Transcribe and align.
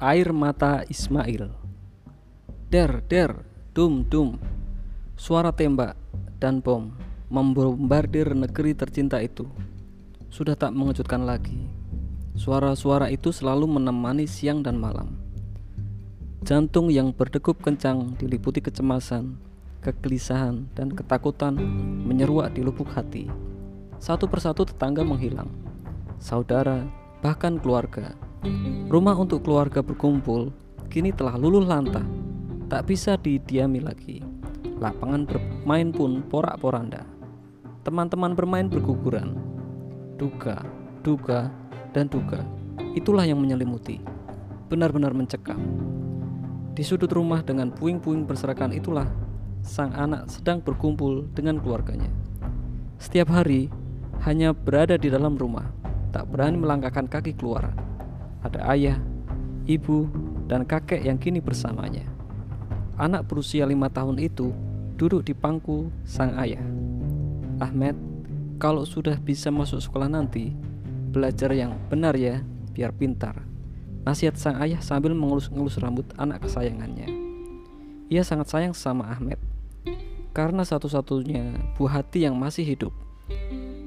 Air 0.00 0.32
mata 0.32 0.80
Ismail. 0.88 1.52
Der, 2.72 3.04
der, 3.04 3.44
dum, 3.76 4.00
dum. 4.08 4.40
Suara 5.12 5.52
tembak 5.52 5.92
dan 6.40 6.64
bom 6.64 6.96
Membombardir 7.28 8.32
negeri 8.32 8.72
tercinta 8.72 9.20
itu. 9.20 9.44
Sudah 10.32 10.56
tak 10.56 10.72
mengejutkan 10.72 11.28
lagi. 11.28 11.68
Suara-suara 12.32 13.12
itu 13.12 13.28
selalu 13.28 13.76
menemani 13.76 14.24
siang 14.24 14.64
dan 14.64 14.80
malam. 14.80 15.20
Jantung 16.48 16.88
yang 16.88 17.12
berdegup 17.12 17.60
kencang 17.60 18.16
diliputi 18.16 18.64
kecemasan, 18.64 19.36
kegelisahan, 19.84 20.64
dan 20.72 20.96
ketakutan 20.96 21.60
menyeruak 22.08 22.56
di 22.56 22.64
lubuk 22.64 22.88
hati. 22.96 23.28
Satu 24.00 24.24
persatu 24.24 24.64
tetangga 24.64 25.04
menghilang. 25.04 25.52
Saudara, 26.16 26.88
bahkan 27.20 27.60
keluarga 27.60 28.16
Rumah 28.90 29.16
untuk 29.20 29.44
keluarga 29.44 29.84
berkumpul 29.84 30.48
kini 30.88 31.12
telah 31.12 31.36
luluh 31.36 31.62
lantah, 31.62 32.02
tak 32.72 32.88
bisa 32.88 33.14
didiami 33.20 33.78
lagi. 33.84 34.24
Lapangan 34.80 35.28
bermain 35.28 35.92
pun 35.92 36.24
porak-poranda. 36.24 37.04
Teman-teman 37.84 38.32
bermain 38.32 38.66
berguguran. 38.66 39.36
Duga, 40.16 40.64
duga, 41.04 41.52
dan 41.92 42.08
duga. 42.08 42.40
Itulah 42.96 43.28
yang 43.28 43.38
menyelimuti. 43.38 44.00
Benar-benar 44.72 45.12
mencekam. 45.12 45.60
Di 46.72 46.80
sudut 46.80 47.12
rumah 47.12 47.44
dengan 47.44 47.68
puing-puing 47.70 48.24
berserakan 48.24 48.72
itulah 48.72 49.06
sang 49.60 49.92
anak 49.92 50.32
sedang 50.32 50.64
berkumpul 50.64 51.28
dengan 51.36 51.60
keluarganya. 51.60 52.08
Setiap 52.96 53.28
hari 53.28 53.68
hanya 54.24 54.56
berada 54.56 54.96
di 54.96 55.12
dalam 55.12 55.36
rumah, 55.36 55.68
tak 56.10 56.32
berani 56.32 56.56
melangkahkan 56.56 57.04
kaki 57.04 57.36
keluar 57.36 57.89
ada 58.40 58.60
ayah, 58.72 58.96
ibu, 59.68 60.08
dan 60.48 60.64
kakek 60.64 61.04
yang 61.04 61.20
kini 61.20 61.38
bersamanya. 61.38 62.04
Anak 63.00 63.28
berusia 63.28 63.64
lima 63.64 63.88
tahun 63.88 64.20
itu 64.20 64.52
duduk 65.00 65.24
di 65.24 65.32
pangku 65.32 65.88
sang 66.04 66.36
ayah. 66.36 66.60
Ahmed, 67.60 67.96
kalau 68.60 68.84
sudah 68.84 69.16
bisa 69.16 69.48
masuk 69.48 69.80
sekolah 69.80 70.08
nanti, 70.08 70.52
belajar 71.12 71.52
yang 71.56 71.76
benar 71.88 72.12
ya, 72.16 72.44
biar 72.76 72.92
pintar. 72.92 73.40
Nasihat 74.04 74.36
sang 74.36 74.56
ayah 74.60 74.80
sambil 74.80 75.12
mengelus-ngelus 75.12 75.80
rambut 75.80 76.08
anak 76.16 76.44
kesayangannya. 76.44 77.08
Ia 78.08 78.24
sangat 78.24 78.48
sayang 78.52 78.74
sama 78.74 79.06
Ahmed, 79.12 79.36
karena 80.32 80.64
satu-satunya 80.64 81.76
buah 81.76 82.00
hati 82.00 82.24
yang 82.24 82.34
masih 82.36 82.64
hidup. 82.64 82.92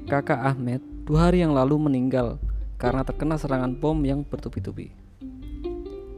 Kakak 0.06 0.40
Ahmed 0.42 0.80
dua 1.04 1.28
hari 1.28 1.44
yang 1.44 1.52
lalu 1.52 1.76
meninggal 1.76 2.40
karena 2.76 3.06
terkena 3.06 3.38
serangan 3.38 3.74
bom 3.74 3.96
yang 4.02 4.26
bertubi-tubi. 4.26 4.90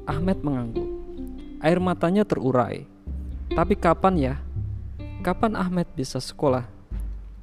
Ahmed 0.07 0.41
mengangguk. 0.41 0.87
Air 1.61 1.83
matanya 1.83 2.23
terurai. 2.23 2.87
Tapi 3.51 3.75
kapan 3.75 4.15
ya? 4.19 4.35
Kapan 5.25 5.59
Ahmed 5.59 5.91
bisa 5.97 6.23
sekolah? 6.23 6.69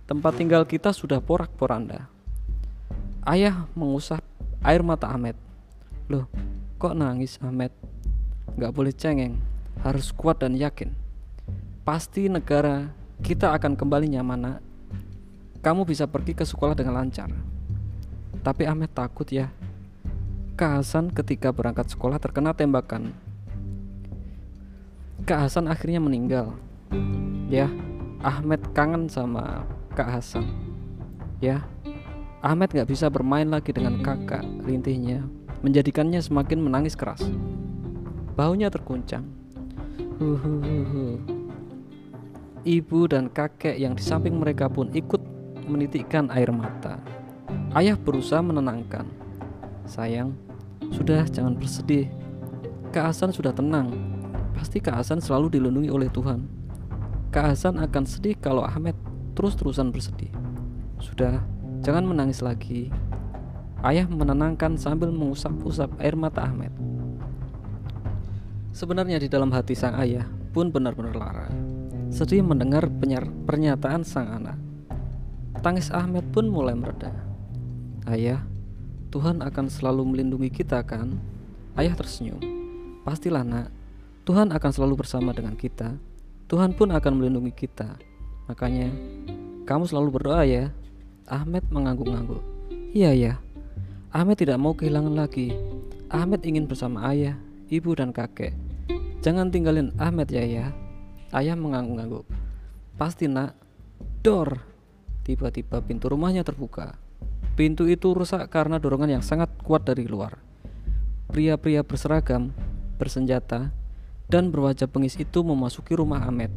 Tempat 0.07 0.39
tinggal 0.39 0.63
kita 0.63 0.95
sudah 0.95 1.19
porak-poranda. 1.19 2.07
Ayah 3.23 3.67
mengusap 3.75 4.23
air 4.63 4.83
mata 4.83 5.11
Ahmed. 5.11 5.35
Loh, 6.07 6.27
kok 6.79 6.95
nangis 6.95 7.39
Ahmed? 7.39 7.71
Gak 8.59 8.71
boleh 8.75 8.91
cengeng, 8.91 9.39
harus 9.83 10.11
kuat 10.11 10.43
dan 10.43 10.55
yakin. 10.55 10.91
Pasti 11.83 12.31
negara 12.31 12.91
kita 13.23 13.51
akan 13.55 13.75
kembali 13.75 14.07
nyaman 14.11 14.39
nak. 14.39 14.59
Kamu 15.63 15.87
bisa 15.87 16.07
pergi 16.07 16.35
ke 16.35 16.43
sekolah 16.43 16.75
dengan 16.75 16.99
lancar. 16.99 17.31
Tapi 18.41 18.65
Ahmed 18.65 18.89
takut 18.89 19.29
ya. 19.29 19.53
Kak 20.57 20.81
Hasan 20.81 21.13
ketika 21.13 21.53
berangkat 21.53 21.93
sekolah 21.93 22.17
terkena 22.17 22.57
tembakan. 22.57 23.13
Kak 25.29 25.45
Hasan 25.45 25.69
akhirnya 25.69 26.01
meninggal. 26.01 26.57
Ya, 27.51 27.69
Ahmed 28.25 28.61
kangen 28.73 29.05
sama 29.05 29.65
Kak 29.93 30.09
Hasan. 30.09 30.49
Ya, 31.43 31.65
Ahmed 32.43 32.75
gak 32.75 32.91
bisa 32.91 33.07
bermain 33.07 33.47
lagi 33.47 33.71
dengan 33.71 34.03
kakak 34.03 34.43
rintihnya, 34.67 35.23
menjadikannya 35.63 36.19
semakin 36.19 36.59
menangis 36.59 36.91
keras. 36.91 37.23
Baunya 38.35 38.67
terkuncang. 38.67 39.23
Ibu 42.63 42.99
dan 43.07 43.31
kakek 43.31 43.79
yang 43.79 43.95
di 43.95 44.03
samping 44.03 44.35
mereka 44.39 44.67
pun 44.67 44.91
ikut 44.91 45.23
menitikkan 45.71 46.27
air 46.35 46.51
mata. 46.51 46.99
Ayah 47.73 47.97
berusaha 47.97 48.37
menenangkan. 48.37 49.09
Sayang, 49.89 50.37
sudah 50.93 51.25
jangan 51.25 51.57
bersedih. 51.57 52.05
Kak 52.93 53.09
Hasan 53.09 53.33
sudah 53.33 53.49
tenang. 53.49 53.89
Pasti 54.53 54.77
Kak 54.77 55.01
Hasan 55.01 55.17
selalu 55.17 55.57
dilindungi 55.57 55.89
oleh 55.89 56.05
Tuhan. 56.13 56.45
Kak 57.33 57.49
Hasan 57.49 57.81
akan 57.81 58.05
sedih 58.05 58.37
kalau 58.37 58.61
Ahmed 58.61 58.93
terus-terusan 59.33 59.89
bersedih. 59.89 60.29
Sudah, 61.01 61.41
jangan 61.81 62.05
menangis 62.05 62.45
lagi. 62.45 62.93
Ayah 63.81 64.05
menenangkan 64.05 64.77
sambil 64.77 65.09
mengusap-usap 65.09 65.97
air 65.97 66.13
mata 66.13 66.45
Ahmed. 66.45 66.69
Sebenarnya 68.69 69.17
di 69.17 69.25
dalam 69.25 69.49
hati 69.49 69.73
sang 69.73 69.97
ayah 69.97 70.29
pun 70.53 70.69
benar-benar 70.69 71.17
lara. 71.17 71.49
Sedih 72.13 72.45
mendengar 72.45 72.85
pernyataan 73.49 74.05
sang 74.05 74.29
anak. 74.29 74.61
Tangis 75.65 75.89
Ahmed 75.89 76.29
pun 76.29 76.45
mulai 76.53 76.77
mereda. 76.77 77.32
Ayah, 78.03 78.43
Tuhan 79.15 79.39
akan 79.39 79.65
selalu 79.71 80.03
melindungi 80.03 80.51
kita 80.51 80.83
kan? 80.83 81.15
Ayah 81.79 81.95
tersenyum. 81.95 82.43
Pastilah 83.07 83.47
nak, 83.47 83.71
Tuhan 84.27 84.51
akan 84.51 84.71
selalu 84.75 85.03
bersama 85.03 85.31
dengan 85.31 85.55
kita. 85.55 85.95
Tuhan 86.51 86.75
pun 86.75 86.91
akan 86.91 87.13
melindungi 87.15 87.55
kita. 87.55 87.95
Makanya, 88.51 88.91
kamu 89.63 89.87
selalu 89.87 90.19
berdoa 90.19 90.43
ya. 90.43 90.71
Ahmed 91.23 91.63
mengangguk-angguk. 91.71 92.43
Iya 92.91 93.15
ya, 93.15 93.33
Ahmed 94.13 94.37
tidak 94.37 94.61
mau 94.61 94.77
kehilangan 94.77 95.17
lagi. 95.17 95.57
Ahmed 96.13 96.45
ingin 96.45 96.69
bersama 96.69 97.09
ayah, 97.09 97.33
ibu 97.71 97.97
dan 97.97 98.13
kakek. 98.13 98.53
Jangan 99.25 99.49
tinggalin 99.49 99.89
Ahmed 99.97 100.29
ya 100.29 100.45
ya. 100.45 100.69
Ayah 101.33 101.57
mengangguk-angguk. 101.57 102.27
Pasti 102.93 103.25
nak. 103.25 103.57
Dor. 104.21 104.61
Tiba-tiba 105.25 105.81
pintu 105.81 106.13
rumahnya 106.13 106.45
terbuka. 106.45 106.93
Pintu 107.53 107.85
itu 107.85 108.17
rusak 108.17 108.49
karena 108.49 108.81
dorongan 108.81 109.21
yang 109.21 109.23
sangat 109.23 109.53
kuat 109.61 109.85
dari 109.85 110.09
luar. 110.09 110.41
Pria-pria 111.29 111.85
berseragam, 111.85 112.49
bersenjata, 112.97 113.69
dan 114.25 114.49
berwajah 114.49 114.89
bengis 114.89 115.13
itu 115.21 115.45
memasuki 115.45 115.93
rumah 115.93 116.25
Ahmed. 116.25 116.49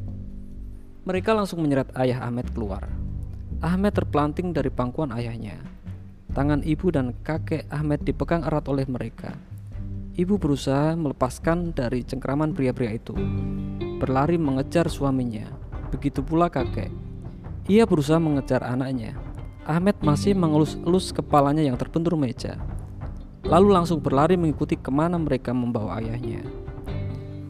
Mereka 1.05 1.37
langsung 1.37 1.61
menyeret 1.61 1.93
ayah 2.01 2.25
Ahmed 2.25 2.49
keluar. 2.56 2.89
Ahmed 3.61 3.93
terpelanting 3.93 4.56
dari 4.56 4.73
pangkuan 4.73 5.12
ayahnya. 5.12 5.61
Tangan 6.33 6.65
ibu 6.65 6.89
dan 6.89 7.12
kakek 7.21 7.69
Ahmed 7.69 8.01
dipegang 8.01 8.49
erat 8.49 8.65
oleh 8.65 8.89
mereka. 8.89 9.37
Ibu 10.17 10.41
berusaha 10.41 10.97
melepaskan 10.97 11.77
dari 11.77 12.09
cengkraman 12.09 12.56
pria-pria 12.56 12.97
itu. 12.97 13.12
Berlari 14.01 14.41
mengejar 14.41 14.89
suaminya. 14.89 15.45
Begitu 15.93 16.25
pula 16.25 16.49
kakek. 16.49 16.89
Ia 17.69 17.85
berusaha 17.85 18.17
mengejar 18.17 18.65
anaknya, 18.65 19.12
Ahmed 19.66 19.99
masih 19.99 20.31
mengelus-elus 20.38 21.10
kepalanya 21.10 21.59
yang 21.59 21.75
terbentur 21.75 22.15
meja. 22.15 22.54
Lalu 23.43 23.75
langsung 23.75 23.99
berlari 23.99 24.38
mengikuti 24.38 24.78
ke 24.78 24.94
mana 24.94 25.19
mereka 25.19 25.50
membawa 25.50 25.99
ayahnya. 25.99 26.47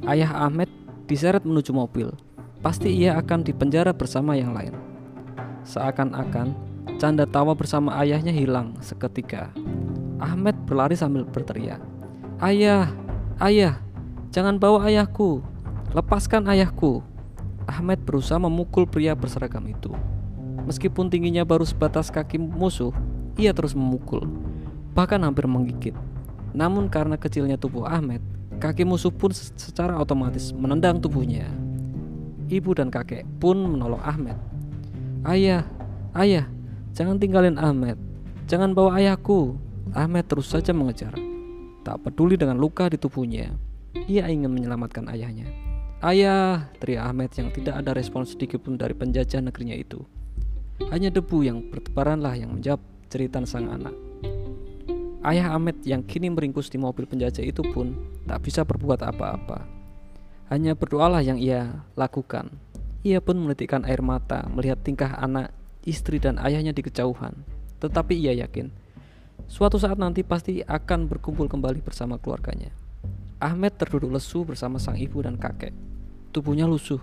Ayah 0.09 0.33
Ahmed 0.49 0.73
diseret 1.05 1.45
menuju 1.45 1.77
mobil. 1.77 2.09
Pasti 2.65 2.89
ia 2.89 3.21
akan 3.21 3.45
dipenjara 3.45 3.93
bersama 3.93 4.33
yang 4.33 4.57
lain. 4.57 4.73
Seakan-akan 5.69 6.57
canda 6.97 7.29
tawa 7.29 7.53
bersama 7.53 7.93
ayahnya 8.01 8.33
hilang 8.33 8.81
seketika. 8.81 9.53
Ahmed 10.17 10.57
berlari 10.65 10.97
sambil 10.97 11.29
berteriak, 11.29 11.85
"Ayah, 12.41 12.89
ayah, 13.45 13.77
jangan 14.33 14.57
bawa 14.57 14.89
ayahku! 14.89 15.45
Lepaskan 15.93 16.49
ayahku!" 16.49 17.05
Ahmed 17.69 18.01
berusaha 18.09 18.41
memukul 18.41 18.89
pria 18.89 19.13
berseragam 19.13 19.69
itu. 19.69 19.93
Meskipun 20.67 21.07
tingginya 21.07 21.47
baru 21.47 21.63
sebatas 21.63 22.11
kaki 22.11 22.43
musuh, 22.43 22.91
ia 23.39 23.55
terus 23.55 23.71
memukul, 23.71 24.27
bahkan 24.99 25.23
hampir 25.23 25.47
menggigit. 25.47 25.95
Namun 26.51 26.91
karena 26.91 27.15
kecilnya 27.15 27.55
tubuh 27.55 27.87
Ahmed, 27.87 28.19
kaki 28.59 28.83
musuh 28.83 29.15
pun 29.15 29.31
secara 29.31 29.95
otomatis 29.95 30.51
menendang 30.51 30.99
tubuhnya. 30.99 31.47
Ibu 32.51 32.75
dan 32.75 32.91
kakek 32.91 33.23
pun 33.39 33.63
menolong 33.63 34.03
Ahmed. 34.03 34.35
Ayah, 35.23 35.63
ayah, 36.19 36.51
jangan 36.95 37.23
tinggalin 37.23 37.59
Ahmed. 37.63 37.99
Jangan 38.51 38.75
bawa 38.75 38.99
ayahku. 38.99 39.59
Ahmed 39.95 40.27
terus 40.27 40.51
saja 40.51 40.75
mengejar. 40.75 41.15
Tak 41.87 42.03
peduli 42.03 42.35
dengan 42.35 42.59
luka 42.59 42.91
di 42.91 42.99
tubuhnya, 42.99 43.55
ia 44.11 44.27
ingin 44.27 44.51
menyelamatkan 44.51 45.07
ayahnya. 45.15 45.47
Ayah, 46.03 46.67
teriak 46.83 47.07
Ahmed 47.07 47.31
yang 47.39 47.55
tidak 47.55 47.79
ada 47.79 47.95
respon 47.95 48.27
sedikit 48.27 48.67
pun 48.67 48.75
dari 48.75 48.93
penjajah 48.93 49.39
negerinya 49.39 49.79
itu. 49.79 50.03
Hanya 50.93 51.09
debu 51.09 51.41
yang 51.41 51.73
bertebaranlah 51.73 52.37
yang 52.37 52.53
menjawab 52.53 52.85
cerita 53.09 53.41
sang 53.49 53.73
anak. 53.73 53.97
Ayah 55.27 55.59
Ahmed 55.59 55.83
yang 55.83 56.07
kini 56.07 56.31
meringkus 56.31 56.71
di 56.71 56.79
mobil 56.79 57.03
penjajah 57.03 57.43
itu 57.43 57.65
pun 57.75 57.97
tak 58.31 58.47
bisa 58.47 58.63
berbuat 58.63 59.03
apa-apa. 59.03 59.67
Hanya 60.53 60.79
berdoalah 60.79 61.25
yang 61.25 61.41
ia 61.41 61.83
lakukan. 61.99 62.55
Ia 63.03 63.19
pun 63.19 63.35
menitikkan 63.43 63.83
air 63.83 63.99
mata 64.05 64.47
melihat 64.47 64.79
tingkah 64.87 65.19
anak, 65.19 65.51
istri 65.83 66.23
dan 66.23 66.39
ayahnya 66.39 66.71
di 66.71 66.87
kejauhan. 66.87 67.35
Tetapi 67.83 68.15
ia 68.15 68.39
yakin, 68.47 68.71
suatu 69.51 69.83
saat 69.83 69.99
nanti 69.99 70.23
pasti 70.23 70.63
akan 70.63 71.11
berkumpul 71.11 71.51
kembali 71.51 71.83
bersama 71.83 72.23
keluarganya. 72.23 72.71
Ahmed 73.43 73.75
terduduk 73.77 74.15
lesu 74.15 74.47
bersama 74.47 74.79
sang 74.79 74.95
ibu 74.95 75.19
dan 75.21 75.35
kakek. 75.35 75.75
Tubuhnya 76.31 76.71
lusuh 76.71 77.03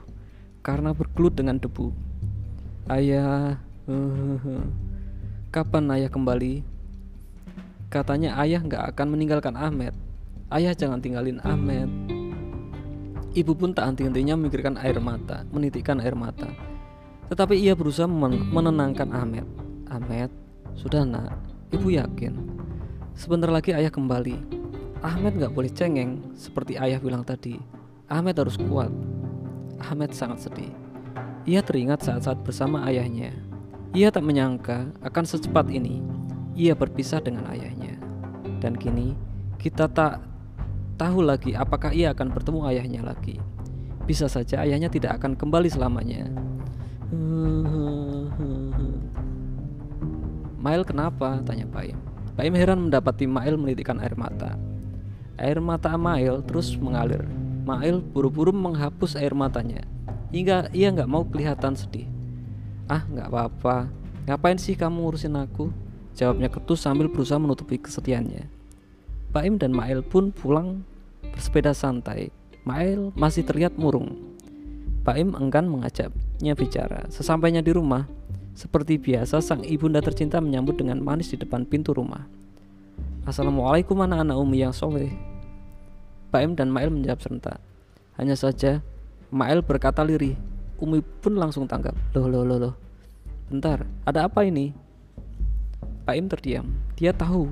karena 0.64 0.96
bergelut 0.96 1.36
dengan 1.36 1.60
debu. 1.60 2.13
Ayah, 2.84 3.56
kapan 5.56 5.88
ayah 5.96 6.12
kembali? 6.12 6.68
Katanya 7.88 8.36
ayah 8.44 8.60
nggak 8.60 8.92
akan 8.92 9.08
meninggalkan 9.16 9.56
Ahmed. 9.56 9.96
Ayah 10.52 10.76
jangan 10.76 11.00
tinggalin 11.00 11.40
Ahmed. 11.48 11.88
Ibu 13.40 13.56
pun 13.56 13.72
tak 13.72 13.88
henti-hentinya 13.88 14.36
memikirkan 14.36 14.76
air 14.84 15.00
mata, 15.00 15.48
menitikkan 15.56 16.04
air 16.04 16.12
mata. 16.12 16.52
Tetapi 17.32 17.56
ia 17.56 17.72
berusaha 17.72 18.04
menenangkan 18.52 19.16
Ahmed. 19.16 19.48
Ahmed, 19.88 20.28
sudah 20.76 21.08
nak, 21.08 21.40
ibu 21.72 21.88
yakin. 21.88 22.36
Sebentar 23.16 23.48
lagi 23.48 23.72
ayah 23.72 23.96
kembali. 23.96 24.60
Ahmed 25.00 25.40
nggak 25.40 25.56
boleh 25.56 25.72
cengeng 25.72 26.36
seperti 26.36 26.76
ayah 26.76 27.00
bilang 27.00 27.24
tadi. 27.24 27.56
Ahmed 28.12 28.36
harus 28.36 28.60
kuat. 28.60 28.92
Ahmed 29.80 30.12
sangat 30.12 30.52
sedih. 30.52 30.83
Ia 31.44 31.60
teringat 31.60 32.08
saat-saat 32.08 32.40
bersama 32.40 32.88
ayahnya. 32.88 33.36
Ia 33.92 34.16
tak 34.16 34.24
menyangka 34.24 34.88
akan 35.04 35.24
secepat 35.28 35.68
ini 35.68 36.00
ia 36.56 36.72
berpisah 36.72 37.20
dengan 37.20 37.52
ayahnya. 37.52 38.00
Dan 38.64 38.80
kini 38.80 39.12
kita 39.60 39.92
tak 39.92 40.24
tahu 40.96 41.20
lagi 41.20 41.52
apakah 41.52 41.92
ia 41.92 42.16
akan 42.16 42.32
bertemu 42.32 42.60
ayahnya 42.72 43.02
lagi. 43.04 43.44
Bisa 44.08 44.32
saja 44.32 44.64
ayahnya 44.64 44.88
tidak 44.88 45.20
akan 45.20 45.36
kembali 45.36 45.68
selamanya. 45.68 46.32
Mail 50.64 50.88
kenapa? 50.88 51.44
Tanya 51.44 51.68
Paim. 51.68 52.00
Paim 52.40 52.56
heran 52.56 52.88
mendapati 52.88 53.28
Mail 53.28 53.60
menitikkan 53.60 54.00
air 54.00 54.16
mata. 54.16 54.56
Air 55.36 55.60
mata 55.60 55.92
Mail 56.00 56.40
terus 56.48 56.72
mengalir. 56.80 57.28
Mail 57.68 58.00
buru-buru 58.00 58.56
menghapus 58.56 59.20
air 59.20 59.36
matanya 59.36 59.84
hingga 60.34 60.74
ia 60.74 60.90
nggak 60.90 61.08
mau 61.08 61.22
kelihatan 61.24 61.78
sedih. 61.78 62.10
Ah, 62.90 63.06
nggak 63.06 63.30
apa-apa. 63.30 63.88
Ngapain 64.26 64.58
sih 64.58 64.74
kamu 64.74 65.06
ngurusin 65.06 65.38
aku? 65.38 65.70
Jawabnya 66.18 66.50
ketus 66.50 66.82
sambil 66.82 67.08
berusaha 67.08 67.38
menutupi 67.38 67.78
kesedihannya. 67.78 68.50
Baim 69.30 69.62
dan 69.62 69.74
Mail 69.74 70.02
pun 70.02 70.34
pulang 70.34 70.82
bersepeda 71.34 71.72
santai. 71.72 72.34
Mail 72.66 73.14
masih 73.14 73.46
terlihat 73.46 73.78
murung. 73.78 74.18
Baim 75.06 75.38
enggan 75.38 75.70
mengajaknya 75.70 76.54
bicara. 76.58 77.06
Sesampainya 77.10 77.62
di 77.62 77.74
rumah, 77.74 78.10
seperti 78.54 79.02
biasa 79.02 79.42
sang 79.42 79.66
ibunda 79.66 80.00
tercinta 80.00 80.38
menyambut 80.38 80.78
dengan 80.78 81.02
manis 81.02 81.34
di 81.34 81.38
depan 81.42 81.66
pintu 81.66 81.94
rumah. 81.94 82.26
Assalamualaikum 83.26 83.98
anak-anak 84.00 84.38
Umi 84.38 84.64
yang 84.64 84.72
soleh. 84.76 85.12
Baim 86.30 86.54
dan 86.54 86.70
Mail 86.70 86.94
menjawab 86.94 87.20
serentak. 87.22 87.60
Hanya 88.16 88.38
saja 88.38 88.86
Mail 89.34 89.66
berkata 89.66 90.06
lirih. 90.06 90.38
Umi 90.78 91.02
pun 91.02 91.34
langsung 91.34 91.66
tanggap. 91.66 91.98
Loh 92.14 92.30
loh 92.30 92.46
loh 92.46 92.58
loh. 92.70 92.74
Bentar, 93.50 93.82
ada 94.06 94.30
apa 94.30 94.46
ini? 94.46 94.78
Pak 96.06 96.16
Im 96.16 96.28
terdiam. 96.30 96.70
Dia 96.94 97.16
tahu 97.16 97.50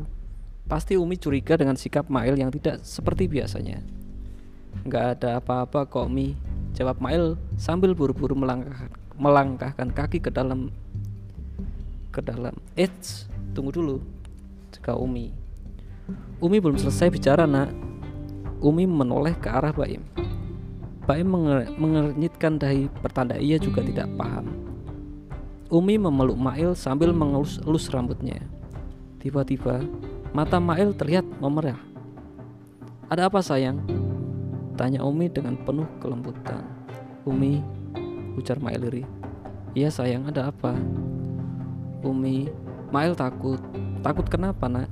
pasti 0.69 0.93
Umi 0.93 1.17
curiga 1.17 1.57
dengan 1.57 1.73
sikap 1.73 2.05
Mail 2.07 2.37
yang 2.37 2.53
tidak 2.53 2.85
seperti 2.85 3.25
biasanya. 3.25 3.81
Enggak 4.85 5.17
ada 5.19 5.41
apa-apa 5.41 5.89
kok 5.89 6.07
Mi, 6.07 6.37
jawab 6.77 7.01
Mail 7.01 7.35
sambil 7.59 7.91
buru-buru 7.97 8.37
melangkah, 8.37 8.87
melangkahkan 9.19 9.89
kaki 9.91 10.23
ke 10.23 10.31
dalam 10.31 10.71
ke 12.11 12.21
dalam. 12.21 12.55
Eits, 12.77 13.25
tunggu 13.57 13.73
dulu. 13.73 13.97
Jika 14.71 14.95
Umi. 14.95 15.31
Umi 16.43 16.57
belum 16.61 16.77
selesai 16.77 17.09
bicara 17.09 17.47
nak. 17.47 17.71
Umi 18.61 18.85
menoleh 18.85 19.33
ke 19.39 19.49
arah 19.49 19.73
Baim. 19.73 20.03
Baim 21.09 21.33
mengernyitkan 21.81 22.61
dahi 22.61 22.85
pertanda 23.01 23.33
ia 23.33 23.57
juga 23.57 23.81
tidak 23.81 24.05
paham. 24.15 24.53
Umi 25.71 25.95
memeluk 25.97 26.37
Mail 26.37 26.77
sambil 26.77 27.09
mengelus-elus 27.15 27.89
rambutnya. 27.89 28.37
Tiba-tiba, 29.17 29.81
mata 30.35 30.61
Mail 30.61 30.93
terlihat 30.93 31.25
memerah. 31.41 31.79
Ada 33.09 33.31
apa 33.31 33.41
sayang? 33.41 33.81
Tanya 34.77 35.01
Umi 35.01 35.31
dengan 35.31 35.57
penuh 35.63 35.87
kelembutan. 35.97 36.61
Umi, 37.25 37.63
ujar 38.37 38.61
Mail 38.61 38.83
iri. 38.91 39.03
Iya 39.73 39.89
sayang, 39.89 40.27
ada 40.27 40.51
apa? 40.51 40.75
Umi, 42.05 42.51
Mail 42.91 43.15
takut. 43.15 43.63
Takut 44.03 44.27
kenapa 44.27 44.67
nak? 44.67 44.91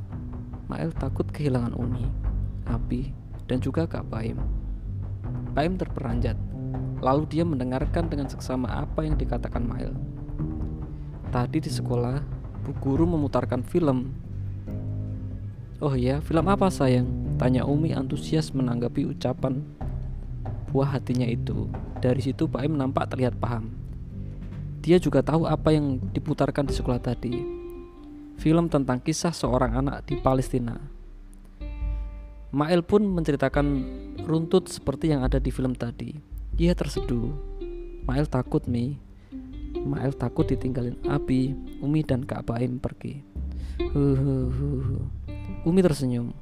Mail 0.71 0.89
takut 0.95 1.27
kehilangan 1.29 1.75
Umi, 1.75 2.06
Abi, 2.65 3.11
dan 3.50 3.59
juga 3.59 3.83
Kak 3.83 4.07
Baim. 4.07 4.58
Baim 5.53 5.75
terperanjat. 5.75 6.37
Lalu 6.99 7.23
dia 7.31 7.43
mendengarkan 7.47 8.11
dengan 8.11 8.27
seksama 8.27 8.67
apa 8.83 9.07
yang 9.07 9.15
dikatakan 9.15 9.63
Mail. 9.63 9.95
Tadi 11.31 11.63
di 11.63 11.71
sekolah, 11.71 12.19
Bu 12.65 12.75
Guru 12.77 13.07
memutarkan 13.07 13.63
film. 13.63 14.11
Oh 15.79 15.95
iya, 15.95 16.19
film 16.19 16.43
apa 16.51 16.67
sayang? 16.67 17.07
Tanya 17.39 17.63
Umi 17.63 17.95
antusias 17.95 18.51
menanggapi 18.51 19.07
ucapan 19.07 19.63
buah 20.69 20.99
hatinya 20.99 21.25
itu. 21.25 21.71
Dari 21.99 22.21
situ 22.21 22.45
Pak 22.45 22.63
Im 22.63 22.77
nampak 22.77 23.11
terlihat 23.11 23.35
paham. 23.41 23.73
Dia 24.79 25.01
juga 25.01 25.19
tahu 25.19 25.43
apa 25.49 25.75
yang 25.75 25.99
diputarkan 26.13 26.67
di 26.69 26.73
sekolah 26.75 27.01
tadi. 27.01 27.35
Film 28.39 28.71
tentang 28.71 29.03
kisah 29.03 29.35
seorang 29.35 29.75
anak 29.75 30.07
di 30.07 30.15
Palestina. 30.15 30.98
Mael 32.49 32.81
pun 32.81 33.05
menceritakan 33.05 33.65
runtut 34.25 34.73
seperti 34.73 35.13
yang 35.13 35.21
ada 35.21 35.37
di 35.37 35.53
film 35.53 35.77
tadi. 35.77 36.17
Ia 36.57 36.73
terseduh. 36.73 37.29
Mael 38.09 38.25
takut, 38.25 38.65
Mi. 38.65 38.97
Mael 39.85 40.17
takut 40.17 40.49
ditinggalin 40.49 40.97
Abi, 41.05 41.53
Umi 41.79 42.01
dan 42.01 42.25
Kak 42.25 42.49
Baim 42.49 42.81
pergi. 42.81 43.21
Huhuhu. 43.79 44.97
Umi 45.61 45.79
tersenyum, 45.85 46.33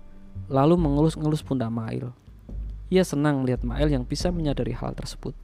lalu 0.47 0.79
mengelus-ngelus 0.79 1.43
pundak 1.43 1.75
Mail. 1.75 2.15
Ia 2.87 3.03
senang 3.03 3.43
melihat 3.43 3.67
Mail 3.67 3.91
yang 3.91 4.07
bisa 4.07 4.31
menyadari 4.31 4.71
hal 4.71 4.95
tersebut. 4.95 5.35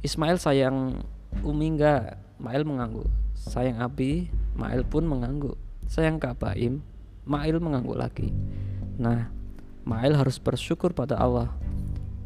Ismail 0.00 0.40
sayang 0.40 1.04
Umi 1.44 1.76
enggak? 1.76 2.16
Mail 2.40 2.64
mengangguk. 2.64 3.12
Sayang 3.36 3.84
Abi, 3.84 4.32
Mail 4.56 4.88
pun 4.88 5.04
mengangguk. 5.04 5.60
Sayang 5.84 6.16
Kak 6.16 6.40
Baim, 6.40 6.80
Mail 7.28 7.60
mengangguk 7.60 8.00
lagi. 8.00 8.32
Nah, 8.96 9.28
Mail 9.86 10.18
harus 10.18 10.42
bersyukur 10.42 10.90
pada 10.90 11.14
Allah. 11.14 11.54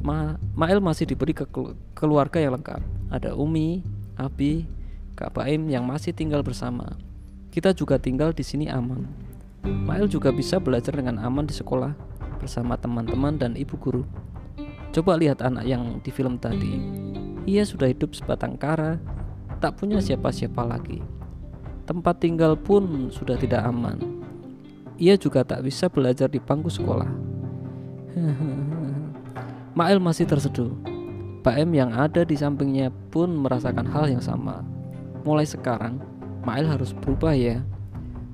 Ma 0.00 0.40
Mail 0.56 0.80
masih 0.80 1.04
diberi 1.04 1.36
ke 1.36 1.44
keluarga 1.92 2.40
yang 2.40 2.56
lengkap. 2.56 2.80
Ada 3.12 3.36
Umi, 3.36 3.84
Abi, 4.16 4.64
Kak 5.12 5.36
Baim 5.36 5.68
yang 5.68 5.84
masih 5.84 6.16
tinggal 6.16 6.40
bersama. 6.40 6.96
Kita 7.52 7.76
juga 7.76 8.00
tinggal 8.00 8.32
di 8.32 8.40
sini 8.40 8.72
aman. 8.72 9.04
Mail 9.60 10.08
juga 10.08 10.32
bisa 10.32 10.56
belajar 10.56 10.96
dengan 10.96 11.20
aman 11.20 11.44
di 11.44 11.52
sekolah 11.52 11.92
bersama 12.40 12.80
teman-teman 12.80 13.36
dan 13.36 13.52
ibu 13.52 13.76
guru. 13.76 14.08
Coba 14.96 15.20
lihat 15.20 15.44
anak 15.44 15.68
yang 15.68 16.00
di 16.00 16.08
film 16.08 16.40
tadi. 16.40 16.80
Ia 17.44 17.68
sudah 17.68 17.92
hidup 17.92 18.16
sebatang 18.16 18.56
kara, 18.56 18.96
tak 19.60 19.76
punya 19.76 20.00
siapa-siapa 20.00 20.64
lagi. 20.64 21.04
Tempat 21.84 22.24
tinggal 22.24 22.56
pun 22.56 23.12
sudah 23.12 23.36
tidak 23.36 23.68
aman. 23.68 24.00
Ia 24.96 25.20
juga 25.20 25.44
tak 25.44 25.60
bisa 25.60 25.92
belajar 25.92 26.32
di 26.32 26.40
bangku 26.40 26.72
sekolah. 26.72 27.29
Mail 29.78 29.98
masih 30.02 30.26
terseduh. 30.26 30.74
Pak 31.40 31.56
M 31.56 31.72
yang 31.72 31.96
ada 31.96 32.20
di 32.20 32.36
sampingnya 32.36 32.92
pun 33.08 33.32
merasakan 33.32 33.88
hal 33.88 34.12
yang 34.12 34.20
sama. 34.20 34.60
Mulai 35.24 35.48
sekarang, 35.48 36.02
Mail 36.44 36.68
harus 36.68 36.92
berubah 36.92 37.32
ya. 37.32 37.64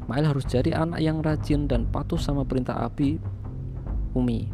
Mail 0.07 0.27
harus 0.27 0.47
jadi 0.47 0.75
anak 0.75 1.03
yang 1.03 1.19
rajin 1.23 1.67
dan 1.67 1.87
patuh 1.91 2.19
sama 2.19 2.47
perintah 2.47 2.79
Abi 2.79 3.19
Umi. 4.15 4.51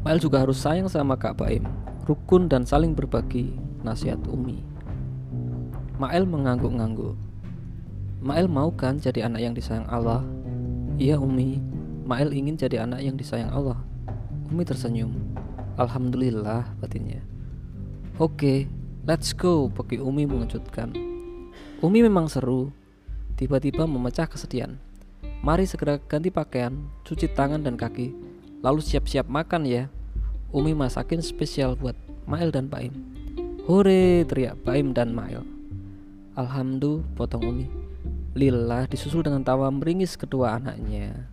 Mail 0.00 0.16
juga 0.20 0.40
harus 0.40 0.60
sayang 0.60 0.88
sama 0.88 1.16
Kak 1.16 1.40
Baim, 1.40 1.64
rukun 2.08 2.48
dan 2.48 2.64
saling 2.64 2.96
berbagi 2.96 3.52
nasihat 3.84 4.20
Umi. 4.28 4.64
Mail 6.00 6.24
mengangguk-ngangguk. 6.24 7.16
Mail 8.20 8.48
mau 8.48 8.72
kan 8.72 8.96
jadi 8.96 9.28
anak 9.28 9.40
yang 9.44 9.52
disayang 9.56 9.88
Allah? 9.88 10.24
Iya 11.00 11.16
Umi, 11.20 11.60
Mail 12.10 12.34
ingin 12.34 12.58
jadi 12.58 12.82
anak 12.82 13.06
yang 13.06 13.14
disayang 13.14 13.54
Allah. 13.54 13.78
Umi 14.50 14.66
tersenyum. 14.66 15.14
Alhamdulillah 15.78 16.74
batinnya. 16.82 17.22
Oke, 18.18 18.66
let's 19.06 19.30
go, 19.30 19.70
bagi 19.70 20.02
Umi 20.02 20.26
mengejutkan. 20.26 20.90
Umi 21.78 22.02
memang 22.02 22.26
seru, 22.26 22.74
tiba-tiba 23.38 23.86
memecah 23.86 24.26
kesedihan. 24.26 24.74
Mari 25.46 25.70
segera 25.70 26.02
ganti 26.02 26.34
pakaian, 26.34 26.74
cuci 27.06 27.30
tangan 27.30 27.62
dan 27.62 27.78
kaki, 27.78 28.10
lalu 28.58 28.82
siap-siap 28.82 29.30
makan 29.30 29.62
ya. 29.62 29.86
Umi 30.50 30.74
masakin 30.74 31.22
spesial 31.22 31.78
buat 31.78 31.94
Mail 32.26 32.50
dan 32.50 32.66
Paim. 32.66 32.90
Hore, 33.70 34.26
teriak 34.26 34.58
Paim 34.66 34.90
dan 34.90 35.14
Mail. 35.14 35.46
Alhamdulillah, 36.34 37.06
potong 37.14 37.46
Umi. 37.46 37.70
Lillah 38.34 38.90
disusul 38.90 39.22
dengan 39.22 39.46
tawa 39.46 39.70
meringis 39.70 40.18
kedua 40.18 40.58
anaknya. 40.58 41.30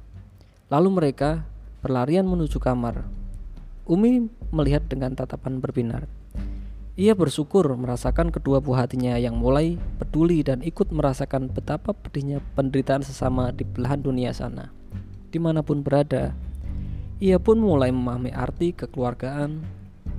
Lalu 0.68 0.90
mereka 0.92 1.48
berlarian 1.80 2.28
menuju 2.28 2.60
kamar. 2.60 3.08
Umi 3.88 4.28
melihat 4.52 4.84
dengan 4.92 5.16
tatapan 5.16 5.64
berbinar. 5.64 6.12
Ia 7.00 7.16
bersyukur 7.16 7.64
merasakan 7.80 8.36
kedua 8.36 8.60
buah 8.60 8.84
hatinya 8.84 9.16
yang 9.16 9.40
mulai 9.40 9.80
peduli 9.96 10.44
dan 10.44 10.60
ikut 10.60 10.92
merasakan 10.92 11.48
betapa 11.48 11.96
pedihnya 11.96 12.44
penderitaan 12.58 13.00
sesama 13.00 13.56
di 13.56 13.64
belahan 13.64 14.04
dunia 14.04 14.36
sana. 14.36 14.74
Di 15.32 15.40
mana 15.40 15.64
pun 15.64 15.80
berada, 15.86 16.36
ia 17.24 17.40
pun 17.40 17.64
mulai 17.64 17.94
memahami 17.94 18.36
arti 18.36 18.76
kekeluargaan, 18.76 19.64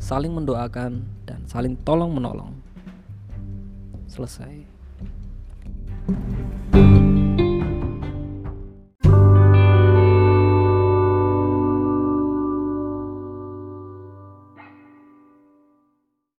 saling 0.00 0.32
mendoakan, 0.32 1.04
dan 1.28 1.44
saling 1.44 1.76
tolong-menolong. 1.84 2.56
Selesai. 4.08 4.64